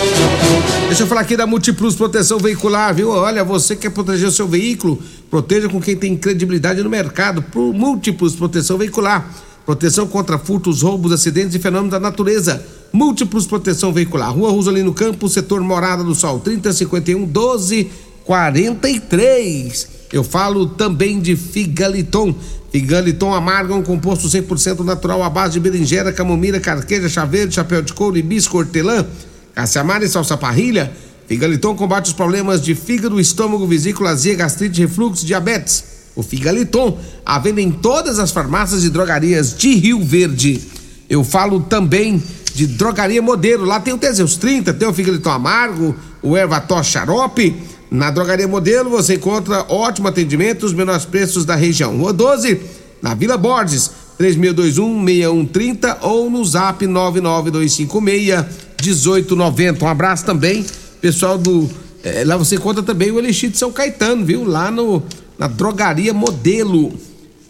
Deixa 0.87 1.03
eu 1.03 1.07
falar 1.07 1.21
aqui 1.21 1.37
da 1.37 1.45
Multiplus 1.45 1.95
Proteção 1.95 2.39
Veicular, 2.39 2.95
viu? 2.95 3.11
Olha, 3.11 3.43
você 3.43 3.75
quer 3.75 3.91
proteger 3.91 4.27
o 4.27 4.31
seu 4.31 4.47
veículo? 4.47 4.99
Proteja 5.29 5.69
com 5.69 5.79
quem 5.79 5.95
tem 5.95 6.17
credibilidade 6.17 6.81
no 6.81 6.89
mercado. 6.89 7.43
Pro 7.43 7.71
Múltiplos 7.71 8.35
Proteção 8.35 8.79
Veicular. 8.79 9.31
Proteção 9.63 10.07
contra 10.07 10.39
furtos, 10.39 10.81
roubos, 10.81 11.11
acidentes 11.11 11.53
e 11.53 11.59
fenômenos 11.59 11.91
da 11.91 11.99
natureza. 11.99 12.65
Múltiplos 12.91 13.45
Proteção 13.45 13.93
Veicular. 13.93 14.33
Rua 14.33 14.49
Rosalino 14.49 14.91
Campos, 14.91 15.33
setor 15.33 15.61
Morada 15.61 16.03
do 16.03 16.15
Sol, 16.15 16.39
3051 16.39 17.27
1243. 17.27 20.01
Eu 20.11 20.23
falo 20.23 20.65
também 20.65 21.19
de 21.19 21.35
Figaliton. 21.35 22.33
Figaliton 22.73 23.31
amarga 23.31 23.75
um 23.75 23.83
composto 23.83 24.27
100% 24.27 24.79
natural 24.79 25.21
à 25.21 25.29
base 25.29 25.53
de 25.53 25.59
berinjela, 25.59 26.11
camomila, 26.11 26.59
carqueja, 26.59 27.07
chá 27.07 27.23
verde, 27.23 27.53
chapéu 27.53 27.83
de 27.83 27.93
couro, 27.93 28.17
hibisco, 28.17 28.57
hortelã, 28.57 29.05
caça-amara 29.53 30.03
e 30.03 30.09
salsa 30.09 30.35
parrilha. 30.35 30.91
Figaliton 31.27 31.75
combate 31.75 32.07
os 32.07 32.13
problemas 32.13 32.63
de 32.63 32.73
fígado, 32.73 33.19
estômago, 33.19 33.67
vesícula, 33.67 34.09
azia, 34.09 34.33
gastrite, 34.33 34.81
refluxo, 34.81 35.23
diabetes. 35.23 35.83
O 36.15 36.23
Figaliton, 36.23 36.97
à 37.23 37.37
venda 37.37 37.61
em 37.61 37.69
todas 37.69 38.17
as 38.17 38.31
farmácias 38.31 38.83
e 38.83 38.89
drogarias 38.89 39.55
de 39.55 39.75
Rio 39.75 40.03
Verde. 40.03 40.59
Eu 41.07 41.23
falo 41.23 41.59
também 41.59 42.23
de 42.55 42.65
drogaria 42.65 43.21
modelo. 43.21 43.65
Lá 43.65 43.79
tem 43.79 43.93
o 43.93 43.99
Teseus 43.99 44.35
30, 44.35 44.73
tem 44.73 44.87
o 44.87 44.93
Figaliton 44.93 45.29
amargo, 45.29 45.95
o 46.23 46.35
Ervató 46.35 46.81
xarope. 46.81 47.55
Na 47.93 48.09
drogaria 48.09 48.47
modelo 48.47 48.89
você 48.89 49.13
encontra 49.13 49.67
ótimo 49.69 50.07
atendimento, 50.07 50.65
os 50.65 50.73
menores 50.73 51.05
preços 51.05 51.45
da 51.45 51.53
região. 51.53 51.95
Rua 51.95 52.11
12, 52.11 52.59
na 52.99 53.13
Vila 53.13 53.37
Borges, 53.37 53.91
3621-6130 54.19 55.97
ou 56.01 56.27
no 56.27 56.43
zap 56.43 56.83
99256-1890. 56.87 59.83
Um 59.83 59.87
abraço 59.87 60.25
também, 60.25 60.65
pessoal 60.99 61.37
do. 61.37 61.69
É, 62.03 62.23
lá 62.25 62.35
você 62.35 62.55
encontra 62.55 62.81
também 62.81 63.11
o 63.11 63.19
Elixir 63.19 63.51
de 63.51 63.59
São 63.59 63.71
Caetano, 63.71 64.25
viu? 64.25 64.43
Lá 64.43 64.71
no, 64.71 65.03
na 65.37 65.47
drogaria 65.47 66.15
modelo. 66.15 66.91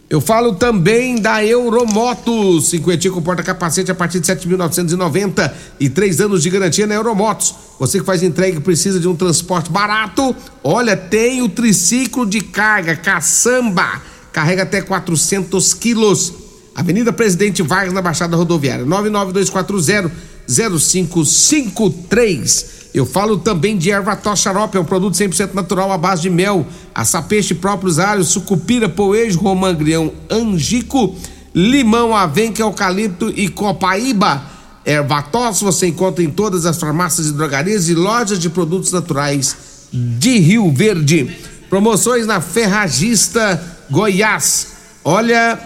Eu 0.10 0.22
falo 0.22 0.56
também 0.56 1.20
da 1.20 1.44
Euromotos, 1.44 2.70
cinquentinha 2.70 3.12
com 3.12 3.22
porta-capacete 3.22 3.89
a 3.89 3.96
partir 3.96 4.20
de 4.20 4.28
7.990 4.28 5.52
e 5.80 5.89
três 5.89 6.22
anos 6.22 6.44
de 6.44 6.50
garantia 6.50 6.86
na 6.86 6.94
Euromotos. 6.94 7.56
Você 7.80 8.00
que 8.00 8.06
faz 8.06 8.22
entrega 8.22 8.58
e 8.58 8.62
precisa 8.62 9.00
de 9.00 9.08
um 9.08 9.16
transporte 9.16 9.72
barato, 9.72 10.36
olha, 10.63 10.96
tem 10.96 11.42
o 11.42 11.50
triciclo 11.50 12.26
de 12.26 12.42
carga, 12.42 12.96
caçamba, 12.96 14.02
carrega 14.32 14.63
até 14.63 14.82
400 14.82 15.74
quilos. 15.74 16.34
Avenida 16.76 17.13
Presidente 17.13 17.63
Vargas, 17.63 17.94
na 17.94 18.02
Baixada 18.02 18.36
Rodoviária, 18.36 18.86
99240 18.86 20.12
0553. 20.48 22.83
Eu 22.93 23.08
falo 23.08 23.38
também 23.38 23.75
de 23.75 23.89
erva 23.89 24.19
xarope, 24.36 24.77
é 24.77 24.79
um 24.79 24.86
produto 24.86 25.15
100% 25.15 25.56
natural 25.56 25.91
à 25.91 25.97
base 25.97 26.21
de 26.21 26.29
mel, 26.29 26.65
açapeixe 26.93 27.56
próprios 27.56 27.97
alhos, 27.97 28.27
sucupira, 28.27 28.88
poejo, 28.88 29.39
romangrião, 29.39 30.13
angico, 30.29 31.15
limão, 31.56 32.15
avenca, 32.15 32.62
eucalipto 32.62 33.34
e 33.36 33.49
copaíba. 33.49 34.43
Ervatos 34.86 35.62
você 35.62 35.88
encontra 35.88 36.23
em 36.23 36.29
todas 36.29 36.67
as 36.67 36.79
farmácias 36.79 37.27
e 37.27 37.32
drogarias 37.32 37.89
e 37.89 37.95
lojas 37.95 38.38
de 38.38 38.49
produtos 38.49 38.91
naturais 38.91 39.56
de 39.91 40.38
Rio 40.38 40.71
Verde. 40.71 41.36
Promoções 41.69 42.27
na 42.27 42.41
Ferragista 42.41 43.60
Goiás. 43.89 44.67
Olha, 45.03 45.60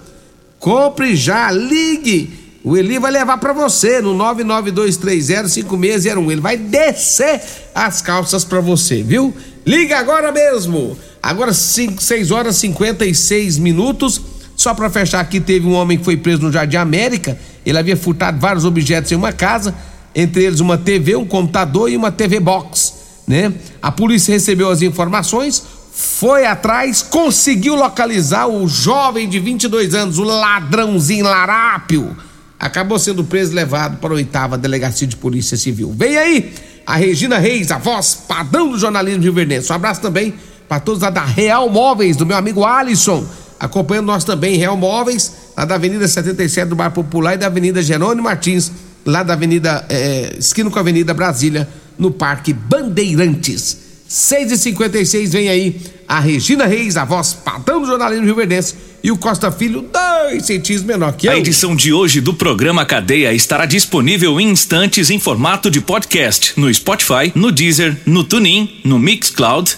Compre 0.60 1.14
já, 1.14 1.52
ligue. 1.52 2.40
O 2.64 2.78
Eli 2.78 2.98
vai 2.98 3.12
levar 3.12 3.38
para 3.38 3.52
você 3.52 4.02
no 4.02 4.16
992305601. 4.16 6.32
Ele 6.32 6.40
vai 6.40 6.56
descer 6.56 7.42
as 7.76 8.02
calças 8.02 8.46
para 8.46 8.62
você, 8.62 9.04
viu? 9.04 9.36
Liga 9.66 10.00
agora 10.00 10.32
mesmo. 10.32 10.98
Agora 11.24 11.54
6 11.54 12.32
horas 12.32 12.58
e 12.58 12.60
56 12.60 13.58
minutos. 13.58 14.22
Só 14.58 14.74
para 14.74 14.90
fechar 14.90 15.22
aqui, 15.22 15.40
teve 15.40 15.66
um 15.66 15.74
homem 15.74 15.98
que 15.98 16.04
foi 16.04 16.18
preso 16.18 16.42
no 16.42 16.52
Jardim 16.52 16.76
América. 16.76 17.40
Ele 17.66 17.78
havia 17.78 17.96
furtado 17.96 18.38
vários 18.42 18.66
objetos 18.66 19.10
em 19.14 19.16
uma 19.16 19.32
casa, 19.32 19.74
entre 20.14 20.44
eles 20.44 20.60
uma 20.60 20.78
TV, 20.78 21.16
um 21.16 21.26
computador 21.26 21.90
e 21.90 21.96
uma 21.96 22.12
TV 22.12 22.42
box, 22.42 22.94
né? 23.26 23.54
A 23.82 23.90
polícia 23.90 24.34
recebeu 24.34 24.70
as 24.70 24.82
informações, 24.82 25.64
foi 25.94 26.46
atrás, 26.46 27.02
conseguiu 27.02 27.76
localizar 27.76 28.48
o 28.48 28.68
jovem 28.68 29.30
de 29.30 29.40
22 29.40 29.96
anos, 29.96 30.18
o 30.18 30.24
ladrãozinho 30.24 31.24
larápio. 31.24 32.18
Acabou 32.60 33.00
sendo 33.00 33.24
preso 33.24 33.54
e 33.54 33.56
levado 33.56 33.98
para 33.98 34.12
a 34.12 34.16
oitava 34.16 34.58
delegacia 34.58 35.08
de 35.08 35.16
polícia 35.16 35.56
civil. 35.56 35.94
Vem 35.98 36.18
aí 36.18 36.54
a 36.86 36.98
Regina 36.98 37.38
Reis, 37.38 37.72
a 37.72 37.78
voz 37.78 38.14
padrão 38.28 38.70
do 38.70 38.78
jornalismo 38.78 39.22
de 39.22 39.30
Verdense. 39.30 39.72
Um 39.72 39.76
abraço 39.76 40.02
também 40.02 40.34
para 40.74 40.80
todos 40.80 41.04
lá 41.04 41.12
da 41.12 41.24
Real 41.24 41.70
Móveis, 41.70 42.18
do 42.18 42.26
meu 42.26 42.36
amigo 42.36 42.66
Alisson, 42.66 43.24
acompanhando 43.60 44.08
nós 44.08 44.24
também, 44.24 44.58
Real 44.58 44.76
Móveis, 44.76 45.32
lá 45.56 45.66
da 45.66 45.76
Avenida 45.76 46.08
77 46.08 46.68
do 46.68 46.76
Bar 46.76 46.90
Popular 46.90 47.36
e 47.36 47.38
da 47.38 47.46
Avenida 47.46 47.80
Jerônimo 47.80 48.24
Martins, 48.24 48.72
lá 49.06 49.22
da 49.22 49.34
Avenida, 49.34 49.86
é, 49.88 50.36
esquina 50.40 50.72
com 50.72 50.78
a 50.80 50.82
Avenida 50.82 51.14
Brasília, 51.14 51.70
no 51.96 52.10
Parque 52.10 52.54
Bandeirantes. 52.54 53.78
6 54.08 54.52
e 54.52 54.58
56 54.58 55.32
vem 55.32 55.48
aí 55.48 55.80
a 56.08 56.20
Regina 56.20 56.66
Reis, 56.66 56.98
a 56.98 57.06
voz 57.06 57.34
padrão 57.34 57.82
do 57.82 57.86
jornalismo 57.86 58.26
Rio 58.26 58.36
Verdense, 58.36 58.74
e 59.04 59.12
o 59.12 59.18
Costa 59.18 59.52
Filho, 59.52 59.88
dois 59.94 60.44
centímetros 60.48 60.88
menor 60.88 61.14
que 61.14 61.28
eu. 61.28 61.34
A 61.34 61.38
edição 61.38 61.76
de 61.76 61.94
hoje 61.94 62.20
do 62.20 62.34
programa 62.34 62.84
Cadeia 62.84 63.32
estará 63.32 63.68
disponível 63.68 64.42
em 64.42 64.50
instantes 64.50 65.12
em 65.12 65.20
formato 65.20 65.70
de 65.70 65.80
podcast 65.80 66.54
no 66.58 66.74
Spotify, 66.74 67.32
no 67.36 67.52
Deezer, 67.52 67.96
no 68.08 68.24
TuneIn, 68.24 68.82
no 68.84 68.98
Mixcloud 68.98 69.78